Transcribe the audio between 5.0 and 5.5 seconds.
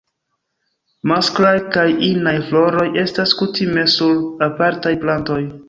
plantoj.